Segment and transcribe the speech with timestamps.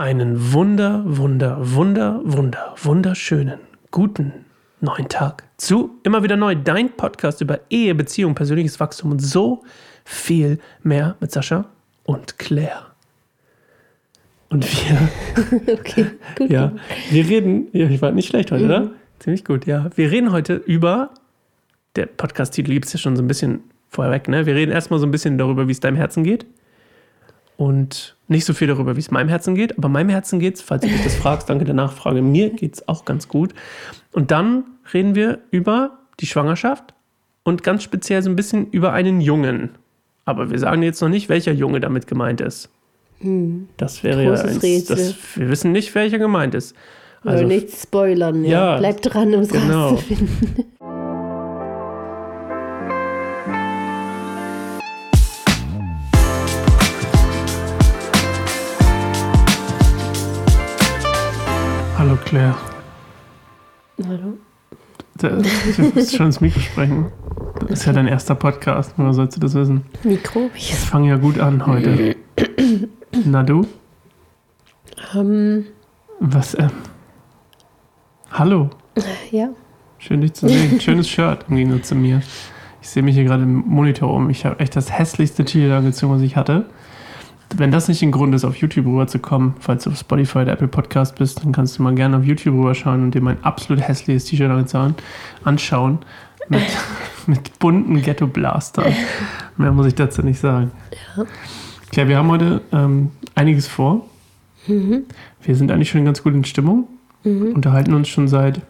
[0.00, 3.58] Einen wunder, wunder, wunder, wunder, wunderschönen,
[3.90, 4.32] guten
[4.80, 9.62] neuen Tag zu immer wieder neu dein Podcast über Ehe, Beziehung, persönliches Wachstum und so
[10.06, 11.66] viel mehr mit Sascha
[12.04, 12.86] und Claire.
[14.48, 15.08] Und wir,
[15.74, 16.06] Okay,
[16.38, 16.48] gut.
[16.48, 16.72] ja,
[17.10, 18.90] wir reden, ja, ich war nicht schlecht heute, oder?
[19.18, 19.90] Ziemlich gut, ja.
[19.96, 21.10] Wir reden heute über,
[21.96, 24.46] der Podcast-Titel gibt es ja schon so ein bisschen vorweg, ne?
[24.46, 26.46] Wir reden erstmal so ein bisschen darüber, wie es deinem Herzen geht.
[27.60, 30.62] Und nicht so viel darüber, wie es meinem Herzen geht, aber meinem Herzen geht es,
[30.62, 33.52] falls du dich das fragst, danke der Nachfrage, mir geht es auch ganz gut.
[34.12, 36.94] Und dann reden wir über die Schwangerschaft
[37.42, 39.72] und ganz speziell so ein bisschen über einen Jungen.
[40.24, 42.70] Aber wir sagen jetzt noch nicht, welcher Junge damit gemeint ist.
[43.76, 44.96] Das wäre Großes ja eins, Rätsel.
[44.96, 46.74] das, wir wissen nicht, welcher gemeint ist.
[47.24, 48.72] Also, Also nicht spoilern, ja.
[48.72, 49.88] Ja, Bleibt dran, um es genau.
[49.88, 50.64] rauszufinden.
[62.30, 62.54] Claire.
[64.06, 64.38] Hallo.
[65.18, 67.10] Du musst schon ins Mikro sprechen.
[67.62, 69.84] Das ist ja dein erster Podcast, woher sollst du das wissen?
[70.04, 70.48] Mikro.
[70.54, 72.14] Ich, fange ja gut an heute.
[73.24, 73.66] Na du?
[75.12, 75.64] ähm,
[76.20, 76.70] Was, ähm?
[78.30, 78.70] Hallo.
[79.32, 79.48] ja.
[79.98, 80.80] Schön dich zu sehen.
[80.80, 82.22] Schönes Shirt im Gegensatz zu mir.
[82.80, 84.30] Ich sehe mich hier gerade im Monitor um.
[84.30, 86.66] Ich habe echt das hässlichste T-Shirt angezogen, was ich hatte.
[87.56, 90.68] Wenn das nicht ein Grund ist, auf YouTube rüberzukommen, falls du auf Spotify oder Apple
[90.68, 94.24] Podcast bist, dann kannst du mal gerne auf YouTube rüberschauen und dir mein absolut hässliches
[94.26, 94.50] T-Shirt
[95.44, 95.98] anschauen.
[96.48, 96.62] Mit,
[97.26, 98.94] mit bunten Ghetto-Blastern.
[99.56, 100.70] Mehr muss ich dazu nicht sagen.
[101.16, 101.24] Ja.
[101.90, 104.06] Claire, wir haben heute ähm, einiges vor.
[104.66, 105.04] Mhm.
[105.42, 106.86] Wir sind eigentlich schon ganz gut in Stimmung.
[107.22, 108.62] Unterhalten uns schon seit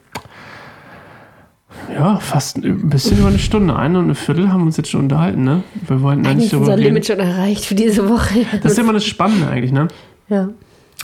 [1.94, 3.76] ja, fast ein bisschen über eine Stunde.
[3.76, 5.62] Eine und eine Viertel haben wir uns jetzt schon unterhalten, ne?
[5.86, 6.76] Wir wollten Eigentlich eigentlich darüber unser.
[6.76, 8.46] Limit schon erreicht für diese Woche.
[8.62, 9.88] Das ist ja immer das Spannende eigentlich, ne?
[10.28, 10.48] ja.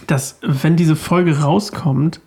[0.06, 2.20] Dass, wenn diese Folge rauskommt,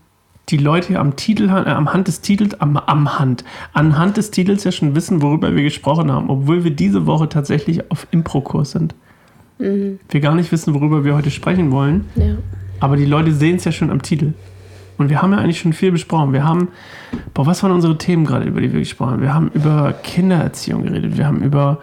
[0.50, 4.64] die Leute am Titel, äh, am Hand des Titels, am, am Hand, anhand des Titels
[4.64, 8.96] ja schon wissen, worüber wir gesprochen haben, obwohl wir diese Woche tatsächlich auf Impro-Kurs sind.
[9.60, 12.06] Wir gar nicht wissen, worüber wir heute sprechen wollen.
[12.16, 12.38] ja.
[12.80, 14.32] Aber die Leute sehen es ja schon am Titel.
[15.00, 16.34] Und wir haben ja eigentlich schon viel besprochen.
[16.34, 16.68] Wir haben,
[17.34, 19.22] boah, was waren unsere Themen gerade, über die wir gesprochen haben?
[19.22, 21.18] Wir haben über Kindererziehung geredet.
[21.18, 21.80] Wir haben über,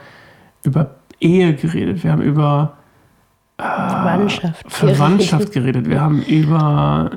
[0.62, 2.04] über Ehe geredet.
[2.04, 2.74] Wir haben über
[3.58, 4.70] Verwandtschaft.
[4.70, 5.88] Verwandtschaft geredet.
[5.88, 7.10] Wir haben über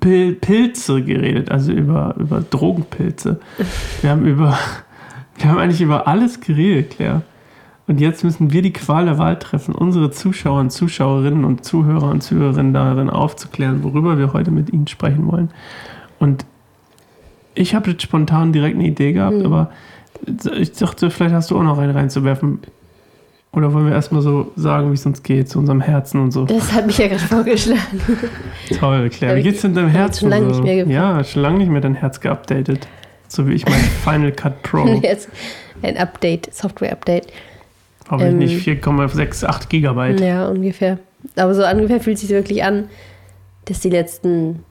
[0.00, 3.40] Pil Pilze geredet, also über, über Drogenpilze.
[4.02, 4.58] Wir haben über,
[5.38, 7.22] wir haben eigentlich über alles geredet, Claire.
[7.86, 12.10] Und jetzt müssen wir die Qual der Wahl treffen, unsere Zuschauer und Zuschauerinnen und Zuhörer
[12.10, 15.50] und Zuhörerinnen darin aufzuklären, worüber wir heute mit ihnen sprechen wollen.
[16.18, 16.46] Und
[17.54, 19.70] ich habe jetzt spontan direkt eine Idee gehabt, aber
[20.56, 22.60] ich dachte, vielleicht hast du auch noch eine reinzuwerfen.
[23.52, 26.44] Oder wollen wir erstmal so sagen, wie es uns geht, zu unserem Herzen und so?
[26.44, 28.00] Das hat mich ja gerade vorgeschlagen.
[28.80, 29.36] Toll, Claire.
[29.36, 30.22] Wie geht's denn deinem Herzen?
[30.22, 30.50] schon lange so?
[30.50, 30.92] nicht mehr gefragt.
[30.92, 32.88] Ja, schon lange nicht mehr dein Herz geupdatet.
[33.28, 33.74] So wie ich mein
[34.04, 34.86] Final Cut Pro.
[35.02, 35.28] Jetzt
[35.82, 37.28] ein Update, Software-Update.
[38.08, 40.20] Habe ich Ähm, nicht 4,68 Gigabyte.
[40.20, 40.98] Ja, ungefähr.
[41.36, 42.88] Aber so ungefähr fühlt es sich wirklich an,
[43.64, 44.64] dass die letzten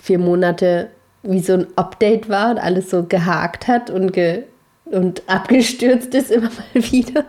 [0.00, 0.88] vier Monate
[1.22, 4.44] wie so ein Update war und alles so gehakt hat und, ge
[4.86, 7.24] und abgestürzt ist immer mal wieder.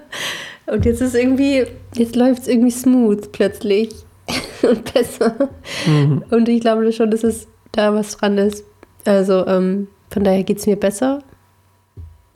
[0.68, 3.90] Und jetzt ist irgendwie, jetzt läuft es irgendwie smooth plötzlich
[4.62, 5.50] und besser.
[5.86, 6.24] Mhm.
[6.30, 8.64] Und ich glaube schon, dass es da was dran ist.
[9.06, 11.20] Also ähm, von daher geht es mir besser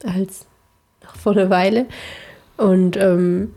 [0.04, 0.46] als
[1.02, 1.86] noch vor einer Weile.
[2.56, 3.52] Und ähm,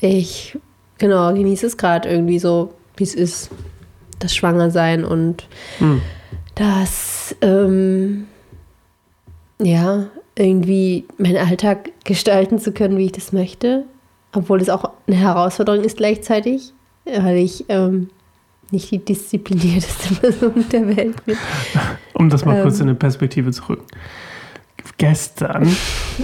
[0.00, 0.58] ich,
[0.98, 3.50] genau, genieße es gerade irgendwie so, wie es ist,
[4.18, 5.46] das Schwangersein und
[5.78, 6.00] Hm.
[6.54, 8.26] das, ähm,
[9.60, 10.06] ja,
[10.36, 13.84] irgendwie meinen Alltag gestalten zu können, wie ich das möchte.
[14.32, 16.72] Obwohl es auch eine Herausforderung ist gleichzeitig,
[17.04, 18.08] weil ich ähm,
[18.72, 21.36] nicht die disziplinierteste Person der Welt bin.
[22.14, 22.62] Um das mal Ähm.
[22.62, 23.84] kurz in eine Perspektive zu rücken.
[24.96, 25.68] Gestern,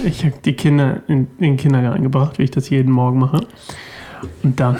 [0.05, 3.45] ich habe die Kinder in, in den Kindergarten gebracht, wie ich das jeden Morgen mache.
[4.43, 4.77] Und dann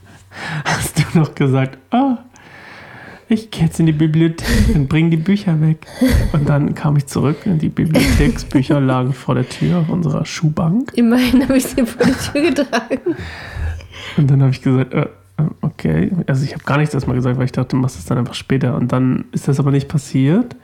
[0.64, 2.18] hast du noch gesagt, ah,
[3.28, 5.86] ich gehe jetzt in die Bibliothek und bring die Bücher weg.
[6.32, 10.92] Und dann kam ich zurück und die Bibliotheksbücher lagen vor der Tür auf unserer Schuhbank.
[10.94, 13.16] Immerhin habe ich sie vor die Tür getragen.
[14.16, 15.06] Und dann habe ich gesagt, äh,
[15.36, 16.10] äh, okay.
[16.26, 18.34] Also ich habe gar nichts erstmal gesagt, weil ich dachte, du machst das dann einfach
[18.34, 18.76] später.
[18.76, 20.56] Und dann ist das aber nicht passiert.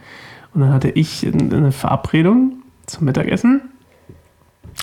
[0.54, 3.62] Und dann hatte ich eine Verabredung zum Mittagessen.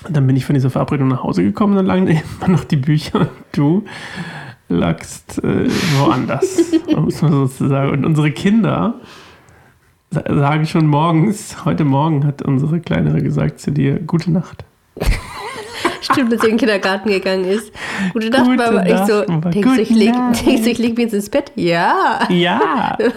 [0.07, 2.63] Und dann bin ich von dieser Verabredung nach Hause gekommen und dann lagen immer noch
[2.63, 3.83] die Bücher und du
[4.69, 5.67] lagst äh,
[5.99, 6.59] woanders,
[6.95, 7.91] um es mal so zu sagen.
[7.91, 8.95] Und unsere Kinder
[10.11, 14.65] sa- sagen schon morgens, heute Morgen hat unsere Kleinere gesagt zu dir, gute Nacht.
[16.01, 17.71] Stimmt, dass sie in den Kindergarten gegangen ist.
[18.13, 18.85] Gute Nacht, Gute Mama.
[18.85, 20.45] Ich so, Nacht, denkst du, ich leg, Nacht.
[20.45, 21.51] denkst du, ich leg mich jetzt ins Bett?
[21.55, 22.19] Ja.
[22.29, 22.97] Ja.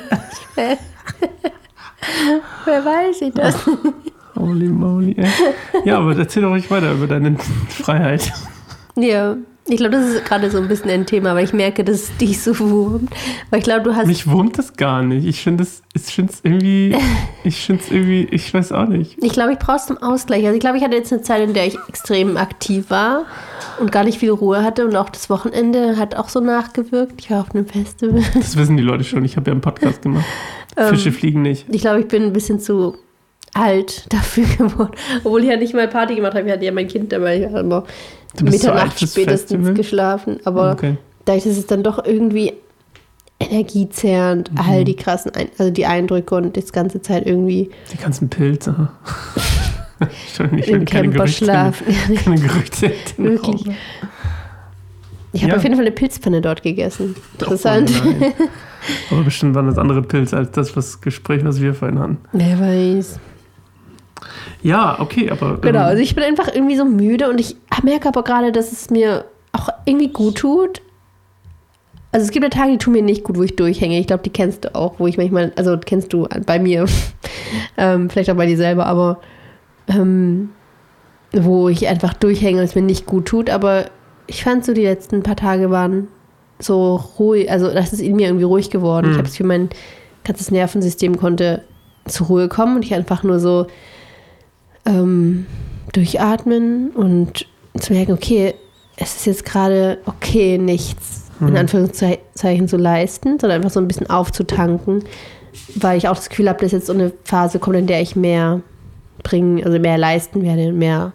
[2.65, 3.57] Wer weiß ich das?
[4.37, 5.15] Holy moly.
[5.19, 5.29] ey.
[5.85, 7.37] Ja, aber erzähl doch ruhig weiter über deine
[7.69, 8.33] Freiheit.
[8.97, 9.37] Ja.
[9.69, 12.17] Ich glaube, das ist gerade so ein bisschen ein Thema, weil ich merke, dass es
[12.17, 13.11] dich so wurmt.
[13.51, 14.07] Weil ich glaube, du hast.
[14.07, 15.27] Mich wurmt es gar nicht.
[15.27, 16.97] Ich finde es, ich finde es irgendwie,
[17.45, 19.23] ich finde es irgendwie, ich weiß auch nicht.
[19.23, 20.45] Ich glaube, ich brauche es zum Ausgleich.
[20.45, 23.27] Also ich glaube, ich hatte jetzt eine Zeit, in der ich extrem aktiv war
[23.79, 27.21] und gar nicht viel Ruhe hatte und auch das Wochenende hat auch so nachgewirkt.
[27.21, 28.23] Ich war auf einem Festival.
[28.35, 29.25] Das wissen die Leute schon.
[29.25, 30.25] Ich habe ja einen Podcast gemacht.
[30.77, 31.67] Ähm, Fische fliegen nicht.
[31.71, 32.97] Ich glaube, ich bin ein bisschen zu
[33.55, 34.93] alt dafür geworden.
[35.25, 36.47] Obwohl ich ja nicht mal Party gemacht habe.
[36.47, 37.39] Ich hatte ja mein Kind dabei.
[37.41, 37.85] Ich habe immer
[38.43, 39.75] Mitternacht spätestens Festival?
[39.75, 40.41] geschlafen.
[40.45, 40.97] Aber Okay.
[41.25, 42.53] dadurch, dass es dann doch irgendwie
[43.41, 44.59] energiezehrend, Mhm.
[44.61, 48.89] all die krassen, Ein also die Eindrücke und das ganze Zeit irgendwie Die ganzen Pilze.
[50.33, 51.87] Ich will nicht, im Camper schlafen.
[52.25, 52.91] keine Gerüchte.
[53.19, 53.65] Wirklich.
[55.33, 55.57] Ich habe Ja.
[55.59, 57.15] auf jeden Fall eine Pilzpfanne dort gegessen.
[57.17, 57.93] Oh Interessant.
[58.21, 58.33] nein.
[59.11, 62.19] Aber bestimmt waren das andere Pilze als das was Gespräch, was wir vorhin hatten.
[62.33, 63.21] Wer weiß.
[64.63, 65.59] Ja, okay, aber.
[65.59, 68.73] Genau, ähm, also ich bin einfach irgendwie so müde und ich merke aber gerade, dass
[68.73, 70.83] es mir auch irgendwie gut tut.
[72.13, 73.99] Also es gibt ja Tage, die tun mir nicht gut, wo ich durchhänge.
[73.99, 76.87] Ich glaube, die kennst du auch, wo ich manchmal, also kennst du bei mir,
[77.79, 79.21] ähm, vielleicht auch bei dir selber, aber
[79.89, 80.51] ähm,
[81.33, 83.49] wo ich einfach durchhänge und es mir nicht gut tut.
[83.49, 83.87] Aber
[84.31, 86.07] ich fand so, die letzten paar Tage waren
[86.61, 89.07] so ruhig, also das ist in mir irgendwie ruhig geworden.
[89.07, 89.13] Mhm.
[89.13, 89.71] Ich habe es für mein
[90.25, 91.65] ganzes Nervensystem konnte
[92.07, 93.67] zur Ruhe kommen und ich einfach nur so
[94.87, 95.47] ähm,
[95.93, 97.47] durchatmen und
[97.79, 98.55] zu merken, okay,
[98.97, 101.57] es ist jetzt gerade okay, nichts in Mhm.
[101.57, 105.03] Anführungszeichen zu leisten, sondern einfach so ein bisschen aufzutanken,
[105.75, 108.15] weil ich auch das Gefühl habe, dass jetzt so eine Phase kommt, in der ich
[108.15, 108.61] mehr
[109.23, 111.15] bringen, also mehr leisten werde, mehr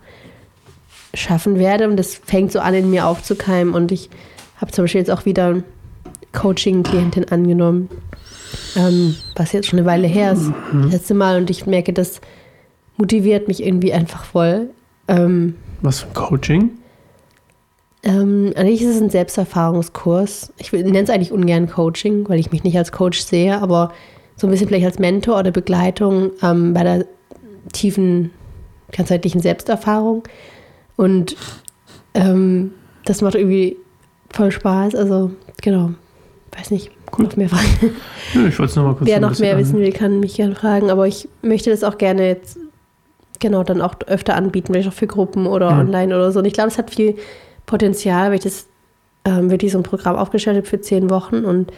[1.15, 4.09] schaffen werde und das fängt so an, in mir aufzukeimen und ich
[4.57, 5.63] habe zum Beispiel jetzt auch wieder
[6.33, 7.89] Coaching-Klientin angenommen,
[8.75, 12.21] ähm, was jetzt schon eine Weile her ist, das letzte Mal und ich merke, das
[12.97, 14.69] motiviert mich irgendwie einfach voll.
[15.07, 16.71] Ähm, Was für ein Coaching?
[18.05, 20.53] ähm, eigentlich ist es ein Selbsterfahrungskurs.
[20.57, 23.91] Ich nenne es eigentlich ungern Coaching, weil ich mich nicht als Coach sehe, aber
[24.37, 27.05] so ein bisschen vielleicht als Mentor oder Begleitung ähm, bei der
[27.73, 28.29] tiefen,
[28.91, 30.23] ganzheitlichen Selbsterfahrung.
[30.95, 31.35] Und
[32.13, 32.71] ähm,
[33.05, 33.77] das macht irgendwie
[34.31, 34.95] voll Spaß.
[34.95, 35.31] Also,
[35.61, 35.91] genau.
[36.57, 36.91] Weiß nicht.
[37.17, 37.25] Cool.
[37.25, 37.95] Noch mehr Fragen.
[38.33, 40.55] Ja, ich wollte es nochmal kurz Wer noch mehr an- wissen will, kann mich gerne
[40.55, 40.89] fragen.
[40.89, 42.57] Aber ich möchte das auch gerne jetzt
[43.39, 45.79] genau dann auch öfter anbieten, vielleicht auch für Gruppen oder Ja.
[45.79, 46.39] online oder so.
[46.39, 47.15] Und ich glaube, es hat viel
[47.65, 48.67] Potenzial, weil ich das
[49.25, 51.71] ähm, wirklich so ein Programm aufgestellt habe für zehn Wochen und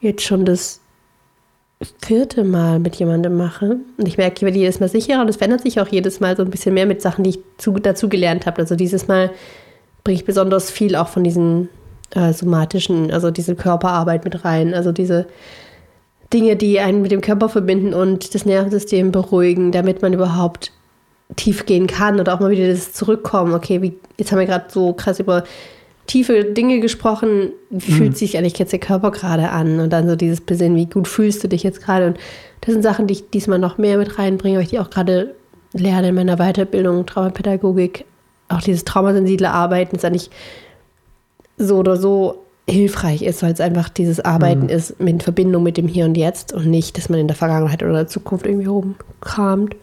[0.00, 0.80] jetzt schon das
[2.00, 3.78] vierte Mal mit jemandem mache.
[3.96, 6.36] Und ich merke, ich werde jedes Mal sicherer und es verändert sich auch jedes Mal
[6.36, 8.58] so ein bisschen mehr mit Sachen, die ich zu, dazu gelernt habe.
[8.58, 9.30] Also dieses Mal
[10.04, 11.68] bringe ich besonders viel auch von diesen
[12.14, 14.72] äh, somatischen, also diese Körperarbeit mit rein.
[14.72, 15.26] Also diese
[16.32, 20.72] Dinge, die einen mit dem Körper verbinden und das Nervensystem beruhigen, damit man überhaupt
[21.34, 23.52] tief gehen kann oder auch mal wieder das Zurückkommen.
[23.52, 25.44] Okay, wie, jetzt haben wir gerade so krass über
[26.06, 27.50] tiefe Dinge gesprochen.
[27.70, 29.80] Wie fühlt sich eigentlich jetzt der Körper gerade an?
[29.80, 32.06] Und dann so dieses Besinnen, wie gut fühlst du dich jetzt gerade?
[32.06, 32.18] Und
[32.60, 35.34] das sind Sachen, die ich diesmal noch mehr mit reinbringe, weil ich die auch gerade
[35.72, 38.04] lerne in meiner Weiterbildung, Traumapädagogik.
[38.48, 40.30] Auch dieses traumasensible Arbeiten ist eigentlich
[41.58, 45.86] so oder so hilfreich ist, weil es einfach dieses Arbeiten ist mit Verbindung mit dem
[45.86, 49.76] Hier und Jetzt und nicht, dass man in der Vergangenheit oder der Zukunft irgendwie rumkramt.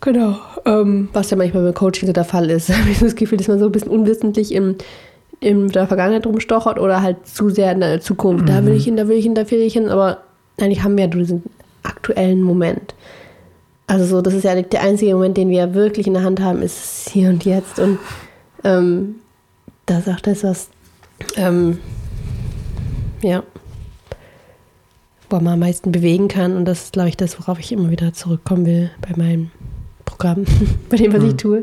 [0.00, 0.36] Genau.
[0.64, 2.68] Ähm, was ja manchmal beim Coaching so der Fall ist.
[2.76, 4.76] habe ich das Gefühl, dass man so ein bisschen unwissentlich im,
[5.40, 8.48] in der Vergangenheit rumstochert oder halt zu sehr in der Zukunft.
[8.48, 9.88] Da will ich hin, da will ich hin, da will ich hin.
[9.88, 10.18] Aber
[10.58, 11.42] eigentlich haben wir ja diesen
[11.82, 12.94] aktuellen Moment.
[13.86, 16.62] Also so, das ist ja der einzige Moment, den wir wirklich in der Hand haben,
[16.62, 17.78] ist hier und jetzt.
[17.78, 17.98] Und
[18.62, 19.16] ähm,
[19.86, 20.68] das ist auch das, was
[21.36, 21.78] ähm,
[23.22, 23.42] ja,
[25.28, 26.56] wo man am meisten bewegen kann.
[26.56, 29.50] Und das ist, glaube ich, das, worauf ich immer wieder zurückkommen will bei meinem
[30.10, 30.44] Programm,
[30.90, 31.62] bei dem, was ich tue.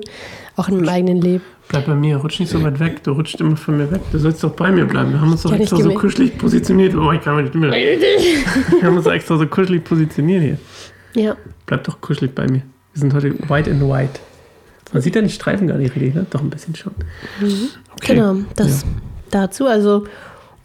[0.55, 1.43] Auch in meinem eigenen Leben.
[1.67, 3.03] Bleib bei mir, rutsch nicht so weit weg.
[3.03, 3.99] Du rutscht immer von mir weg.
[4.11, 5.11] Du sollst doch bei mir bleiben.
[5.11, 6.95] Wir haben uns doch Ja, extra so kuschelig positioniert.
[6.95, 7.71] Oh, ich kann mich nicht mehr.
[7.71, 10.57] Wir haben uns extra so kuschelig positioniert hier.
[11.23, 11.35] Ja,
[11.65, 12.61] Bleib doch kuschelig bei mir.
[12.93, 14.19] Wir sind heute white and white.
[14.93, 16.25] Man sieht ja die Streifen gar nicht richtig, ne?
[16.29, 16.93] Doch ein bisschen schon.
[17.91, 18.15] Okay.
[18.15, 18.85] genau, das
[19.29, 19.67] dazu.
[19.67, 20.05] Also,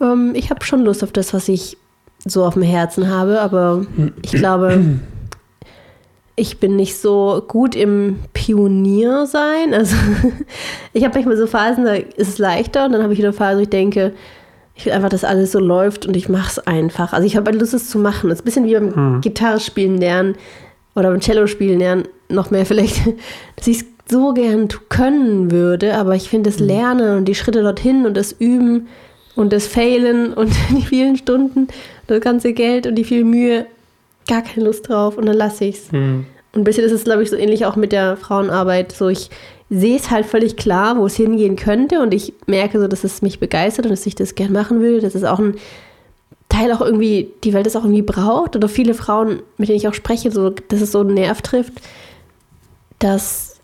[0.01, 1.77] ähm, ich habe schon Lust auf das, was ich
[2.25, 3.85] so auf dem Herzen habe, aber
[4.23, 4.79] ich glaube,
[6.35, 9.75] ich bin nicht so gut im Pionier sein.
[9.75, 9.97] Also,
[10.93, 13.59] ich habe manchmal so Phasen, da ist es leichter und dann habe ich wieder Phasen,
[13.59, 14.13] wo ich denke,
[14.75, 17.13] ich will einfach, dass alles so läuft und ich mache es einfach.
[17.13, 18.31] Also ich habe Lust, es zu machen.
[18.31, 20.37] Das ist ein bisschen wie beim Gitarre spielen lernen
[20.95, 22.09] oder beim Cello spielen lernen.
[22.29, 22.97] Noch mehr vielleicht,
[23.57, 26.67] dass ich es so gern können würde, aber ich finde das Mhm.
[26.67, 28.89] Lernen und die Schritte dorthin und das Üben
[29.37, 31.69] und das Failen und die vielen Stunden,
[32.07, 33.67] das ganze Geld und die viel Mühe,
[34.29, 35.93] gar keine Lust drauf und dann lasse ich es.
[35.93, 36.27] Hm.
[36.53, 38.93] Und ein bisschen ist es, glaube ich, so ähnlich auch mit der Frauenarbeit.
[38.93, 39.31] So, ich
[39.71, 43.23] sehe es halt völlig klar, wo es hingehen könnte und ich merke so, dass es
[43.23, 45.01] mich begeistert und dass ich das gern machen will.
[45.01, 45.57] Das ist auch ein
[46.51, 49.89] Teil auch irgendwie, die Welt das auch irgendwie braucht oder viele Frauen, mit denen ich
[49.89, 51.73] auch spreche, so, dass es so einen Nerv trifft,
[52.99, 53.57] dass,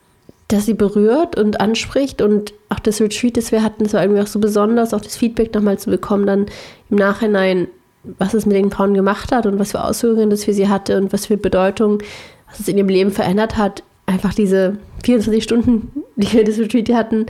[0.48, 4.22] dass sie berührt und anspricht und auch das Retreat, das wir hatten, das war irgendwie
[4.22, 6.46] auch so besonders, auch das Feedback nochmal zu bekommen, dann
[6.88, 7.68] im Nachhinein,
[8.04, 10.96] was es mit den Frauen gemacht hat und was für Auswirkungen das für sie hatte
[10.96, 12.02] und was für Bedeutung,
[12.48, 13.82] was es in ihrem Leben verändert hat.
[14.06, 17.26] Einfach diese 24 Stunden, die wir das Retreat hatten,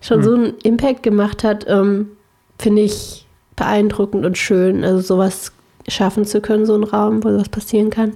[0.00, 2.08] schon so einen Impact gemacht hat, ähm,
[2.58, 3.26] finde ich
[3.56, 4.84] beeindruckend und schön.
[4.84, 5.52] Also sowas
[5.88, 8.14] schaffen zu können, so einen Raum, wo sowas passieren kann.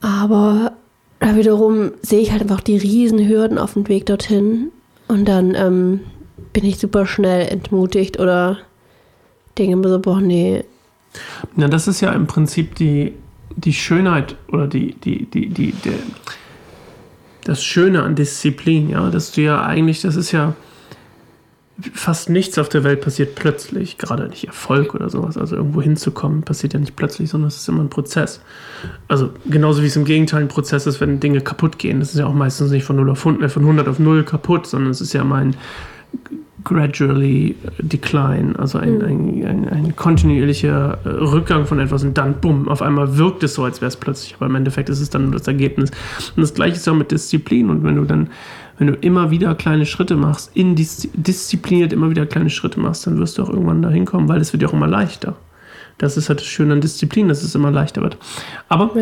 [0.00, 0.72] Aber
[1.18, 4.72] da wiederum sehe ich halt einfach die riesen Hürden auf dem Weg dorthin.
[5.06, 6.00] Und dann ähm,
[6.52, 8.58] bin ich super schnell entmutigt oder
[9.58, 10.64] denke mir so, boah, nee.
[11.56, 13.14] Na, das ist ja im Prinzip die,
[13.56, 15.94] die Schönheit oder die, die, die, die, der,
[17.44, 20.54] das Schöne an Disziplin, ja, dass du ja eigentlich, das ist ja
[21.94, 26.42] fast nichts auf der Welt passiert plötzlich, gerade nicht Erfolg oder sowas, also irgendwo hinzukommen,
[26.42, 28.40] passiert ja nicht plötzlich, sondern es ist immer ein Prozess.
[29.08, 32.00] Also genauso wie es im Gegenteil ein Prozess ist, wenn Dinge kaputt gehen.
[32.00, 34.66] Das ist ja auch meistens nicht von 0 auf 100, von 100 auf 0 kaputt,
[34.66, 35.56] sondern es ist ja mein
[36.64, 42.68] gradually decline, also ein, ein, ein, ein kontinuierlicher äh, Rückgang von etwas und dann, bumm,
[42.68, 45.24] auf einmal wirkt es so, als wäre es plötzlich, aber im Endeffekt ist es dann
[45.24, 45.90] nur das Ergebnis.
[46.36, 48.30] Und das gleiche ist auch mit Disziplin und wenn du dann,
[48.78, 53.18] wenn du immer wieder kleine Schritte machst, in diszipliniert immer wieder kleine Schritte machst, dann
[53.18, 55.36] wirst du auch irgendwann dahin kommen, weil es wird ja auch immer leichter.
[55.98, 58.16] Das ist halt das Schöne an Disziplin, dass es immer leichter wird.
[58.70, 58.94] Aber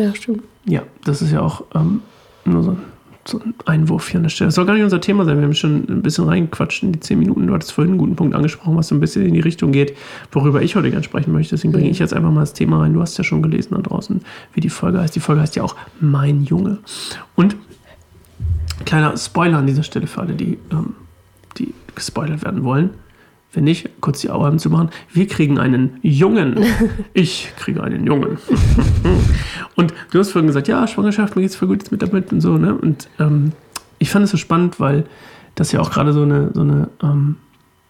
[0.65, 2.01] Ja, ja, das ist ja auch ähm,
[2.43, 2.77] nur so ein,
[3.25, 4.47] so ein Einwurf hier an der Stelle.
[4.47, 5.37] Das soll gar nicht unser Thema sein.
[5.37, 7.47] Wir haben schon ein bisschen reingequatscht in die zehn Minuten.
[7.47, 9.95] Du hattest vorhin einen guten Punkt angesprochen, was so ein bisschen in die Richtung geht,
[10.31, 11.55] worüber ich heute gerne sprechen möchte.
[11.55, 12.93] Deswegen bringe ich jetzt einfach mal das Thema rein.
[12.93, 14.21] Du hast ja schon gelesen da draußen,
[14.53, 15.15] wie die Folge heißt.
[15.15, 16.79] Die Folge heißt ja auch Mein Junge.
[17.35, 17.55] Und
[18.85, 20.95] kleiner Spoiler an dieser Stelle für alle, die, ähm,
[21.57, 22.91] die gespoilert werden wollen.
[23.51, 24.89] Wenn nicht, kurz die Augen zu machen.
[25.11, 26.63] Wir kriegen einen Jungen.
[27.13, 28.37] Ich kriege einen Jungen.
[29.75, 32.57] Und du hast vorhin gesagt, ja, Schwangerschaft, mir geht's voll gut mit damit und so,
[32.57, 32.75] ne?
[32.75, 33.53] Und ähm,
[33.97, 35.05] ich fand es so spannend, weil
[35.55, 37.37] das ja auch gerade so eine, so eine ähm,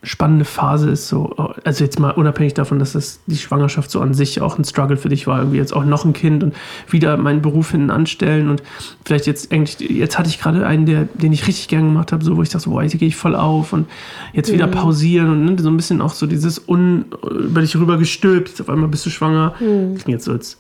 [0.02, 1.10] spannende Phase ist.
[1.10, 4.64] So, also jetzt mal unabhängig davon, dass das die Schwangerschaft so an sich auch ein
[4.64, 6.56] Struggle für dich war, irgendwie jetzt auch noch ein Kind und
[6.90, 8.64] wieder meinen Beruf hinten anstellen und
[9.04, 12.24] vielleicht jetzt eigentlich, jetzt hatte ich gerade einen, der, den ich richtig gern gemacht habe,
[12.24, 13.88] so wo ich dachte, so, boah, jetzt gehe ich voll auf und
[14.32, 17.98] jetzt wieder pausieren und ne, so ein bisschen auch so dieses un über dich rüber
[17.98, 19.56] gestülpt, auf einmal bist du schwanger.
[19.58, 20.60] Klingt jetzt so, als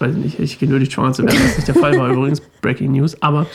[0.00, 2.92] weiß ich nicht, ich genötigt schwanger zu werden, was nicht der Fall war übrigens, Breaking
[2.92, 3.46] News, aber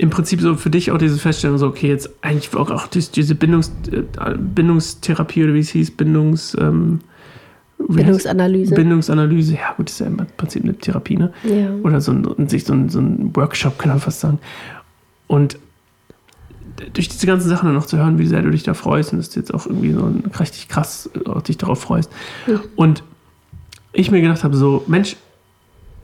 [0.00, 3.34] im Prinzip so für dich auch diese Feststellung, so, okay, jetzt eigentlich auch, auch diese,
[3.34, 4.02] Bindungs, äh,
[4.34, 7.00] Bindungstherapie oder wie es hieß, Bindungs, ähm,
[7.76, 8.74] Bindungsanalyse.
[8.74, 11.34] Bindungsanalyse, ja gut, ist ja im Prinzip eine Therapie, ne?
[11.44, 11.70] ja.
[11.82, 14.38] Oder so ein, sich so ein, so ein Workshop, kann man fast sagen.
[15.26, 15.58] Und
[16.94, 19.18] durch diese ganzen Sachen dann noch zu hören, wie sehr du dich da freust und
[19.18, 22.10] dass du jetzt auch irgendwie so richtig krass äh, dich darauf freust.
[22.74, 23.02] Und
[23.92, 25.16] ich mir gedacht habe, so, Mensch,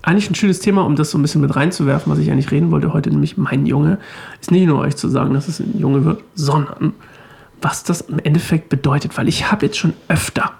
[0.06, 2.70] eigentlich ein schönes Thema, um das so ein bisschen mit reinzuwerfen, was ich eigentlich reden
[2.70, 3.98] wollte heute, nämlich mein Junge,
[4.40, 6.94] ist nicht nur euch zu sagen, dass es ein Junge wird, sondern
[7.60, 10.52] was das im Endeffekt bedeutet, weil ich habe jetzt schon öfter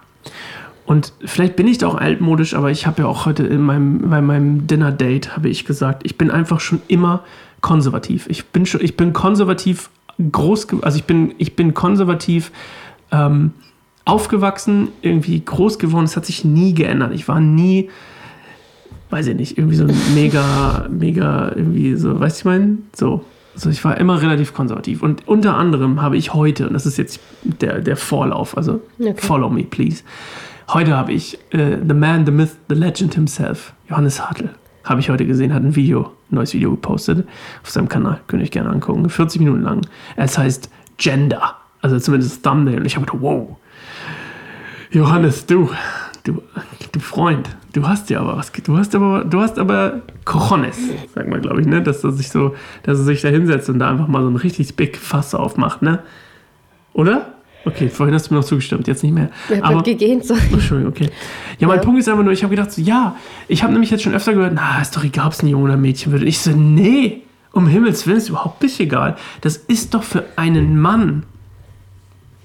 [0.86, 4.08] und vielleicht bin ich da auch altmodisch, aber ich habe ja auch heute in meinem,
[4.08, 7.24] bei meinem Dinner-Date, habe ich gesagt, ich bin einfach schon immer
[7.60, 8.28] konservativ.
[8.28, 9.90] Ich bin schon, ich bin konservativ
[10.30, 12.52] groß, also ich bin, ich bin konservativ
[13.10, 13.52] ähm,
[14.04, 16.04] aufgewachsen, irgendwie groß geworden.
[16.04, 17.12] Es hat sich nie geändert.
[17.12, 17.90] Ich war nie,
[19.10, 23.24] weiß ich nicht, irgendwie so ein mega, mega, irgendwie so, weißt du, ich meine, so.
[23.54, 25.02] Also ich war immer relativ konservativ.
[25.02, 29.14] Und unter anderem habe ich heute, und das ist jetzt der, der Vorlauf, also Okay.
[29.16, 30.02] follow me, please.
[30.68, 34.50] Heute habe ich äh, The Man, The Myth, The Legend himself, Johannes Hartl,
[34.84, 37.26] habe ich heute gesehen, hat ein Video, ein neues Video gepostet
[37.62, 38.20] auf seinem Kanal.
[38.26, 39.08] Könnt ihr euch gerne angucken.
[39.08, 39.80] 40 Minuten lang.
[40.16, 41.56] Es heißt Gender.
[41.82, 42.78] Also zumindest Thumbnail.
[42.80, 43.56] Und ich habe gedacht, wow.
[44.90, 45.70] Johannes, du,
[46.24, 46.42] du,
[46.96, 50.78] du Freund, du hast ja aber was, du hast aber, du hast aber Cojones,
[51.14, 51.82] sagt man, glaube ich, ne?
[51.82, 54.36] Dass er sich so, dass er sich da hinsetzt und da einfach mal so ein
[54.36, 56.00] richtig big Fass aufmacht, ne?
[56.94, 57.32] Oder?
[57.66, 59.28] Okay, vorhin hast du mir noch zugestimmt, jetzt nicht mehr.
[59.48, 60.24] Habe Aber, gerade gegähnt.
[60.24, 60.34] So.
[60.52, 61.10] Entschuldigung, okay.
[61.58, 61.82] Ja, mein Ja.
[61.82, 63.16] Punkt ist einfach nur, ich habe gedacht, so, ja,
[63.48, 65.64] ich habe nämlich jetzt schon öfter gehört, na, ist doch egal, ob es ein Junge
[65.64, 66.22] oder ein Mädchen wird.
[66.22, 67.22] Ich so, nee,
[67.52, 69.16] um Himmels Willen ist überhaupt nicht egal.
[69.42, 71.24] Das ist doch für einen Mann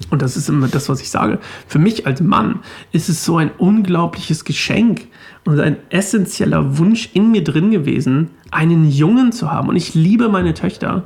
[0.10, 2.60] und das ist immer das, was ich sage, für mich als Mann
[2.92, 5.08] ist es so ein unglaubliches Geschenk
[5.46, 9.70] und ein essentieller Wunsch in mir drin gewesen, einen Jungen zu haben.
[9.70, 11.04] Und ich liebe meine Töchter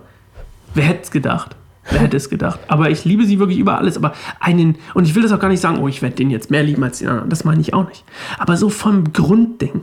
[0.75, 1.56] Wer hätte es gedacht?
[1.90, 2.60] Wer hätte es gedacht?
[2.68, 3.96] Aber ich liebe sie wirklich über alles.
[3.98, 6.52] Aber einen, und ich will das auch gar nicht sagen, oh, ich werde den jetzt
[6.52, 7.30] mehr lieben als den anderen.
[7.30, 8.04] Das meine ich auch nicht.
[8.38, 9.82] Aber so vom Grundding,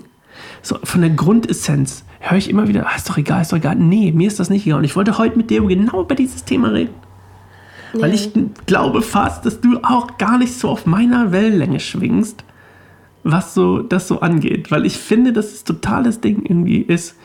[0.61, 3.77] so von der Grundessenz, höre ich immer wieder, ah, ist doch egal, ist doch egal.
[3.77, 4.79] Nee, mir ist das nicht egal.
[4.79, 6.95] Und ich wollte heute mit dir genau über dieses Thema reden.
[7.95, 8.15] Weil Ja.
[8.15, 8.31] ich
[8.67, 12.45] glaube fast, dass du auch gar nicht so auf meiner Wellenlänge schwingst,
[13.25, 14.71] was so das so angeht.
[14.71, 17.17] Weil ich finde, dass es totales Ding irgendwie ist,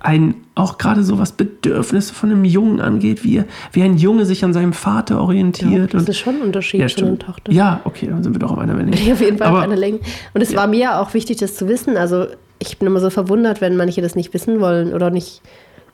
[0.00, 4.44] ein, auch gerade so was Bedürfnisse von einem Jungen angeht, wie, wie ein Junge sich
[4.44, 5.94] an seinem Vater orientiert.
[5.94, 7.18] das und, ist schon ein Unterschied ja, zu einer.
[7.18, 7.50] Tochter.
[7.52, 9.06] Ja, okay, dann sind wir doch auf einer Wellenlänge.
[9.06, 10.00] Ja, auf jeden Fall Aber- auf einer Länge.
[10.34, 11.96] Und es war mir ja auch wichtig, das zu wissen.
[11.96, 12.26] Also
[12.58, 15.40] ich bin immer so verwundert, wenn manche das nicht wissen wollen oder nicht.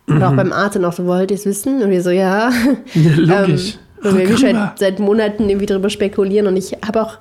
[0.08, 0.22] Oder Mhm.
[0.24, 1.80] auch beim Arzt und auch so, wollt ihr es wissen?
[1.80, 2.50] Und wir so, ja.
[2.94, 3.12] Ja,
[3.46, 3.74] logisch.
[3.74, 4.36] Ähm, und wir Rüber.
[4.38, 6.46] seit, seit Monaten irgendwie drüber spekulieren.
[6.46, 7.18] Und ich habe auch,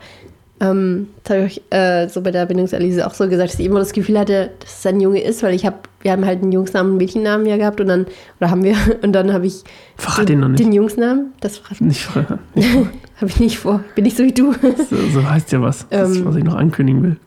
[0.62, 3.65] ähm, das habe ich euch äh, so bei der Bindungsanalyse auch so gesagt, dass ich
[3.65, 6.41] immer das Gefühl hatte, dass es ein Junge ist, weil ich habe, wir haben halt
[6.41, 8.07] einen Jungsnamen, einen Mädchennamen ja gehabt und dann,
[8.39, 9.63] oder haben wir, und dann habe ich
[9.98, 10.59] Verrat ihn noch nicht.
[10.59, 12.39] den Jungsnamen, das verrate Nicht verraten.
[13.17, 14.53] habe ich nicht vor, bin nicht so wie du.
[14.89, 16.25] So, so heißt ja was, das, Ähm.
[16.25, 17.17] was ich noch ankündigen will.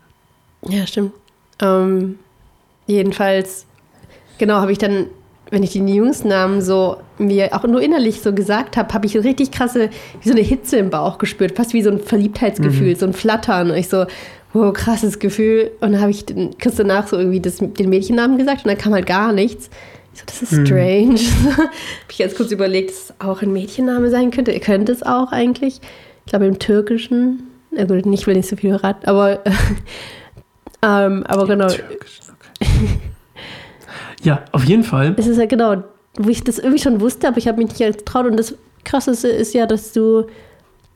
[0.68, 1.12] Ja, stimmt.
[1.60, 2.18] Ähm,
[2.86, 3.66] jedenfalls,
[4.38, 5.06] genau, habe ich dann,
[5.52, 9.20] wenn ich den Jungsnamen so mir auch nur innerlich so gesagt habe, habe ich so
[9.20, 9.90] richtig krasse,
[10.22, 13.70] wie so eine Hitze im Bauch gespürt, fast wie so ein Verliebtheitsgefühl, so ein Flattern.
[13.70, 14.06] Und ich so,
[14.54, 15.70] wow, krasses Gefühl.
[15.80, 18.78] Und dann habe ich den, kurz danach so irgendwie das, den Mädchennamen gesagt und dann
[18.78, 19.68] kam halt gar nichts.
[20.14, 21.18] Ich so, das ist strange.
[21.58, 21.70] habe
[22.08, 24.58] ich jetzt kurz überlegt, dass es auch ein Mädchenname sein könnte.
[24.58, 25.82] Könnte es auch eigentlich.
[26.24, 27.42] Ich glaube im Türkischen.
[27.70, 29.40] Na gut, ich will nicht so viel raten, aber,
[30.82, 31.68] ähm, aber genau.
[31.68, 32.88] Türkisch, okay.
[34.22, 35.14] ja, auf jeden Fall.
[35.16, 35.82] Es ist ja genau,
[36.18, 38.26] wo ich das irgendwie schon wusste, aber ich habe mich nicht getraut.
[38.26, 40.26] Und das Krasseste ist ja, dass du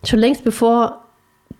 [0.04, 1.02] schon längst bevor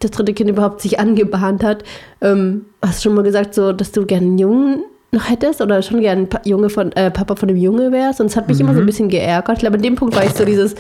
[0.01, 1.83] das dritte Kind überhaupt sich angebahnt hat,
[2.21, 6.01] ähm, hast schon mal gesagt, so, dass du gerne einen Jungen noch hättest oder schon
[6.01, 8.21] gerne Junge von, äh, Papa von dem Junge wärst.
[8.21, 9.57] Und es hat mich immer so ein bisschen geärgert.
[9.57, 10.75] Ich glaube, an dem Punkt war ich so dieses,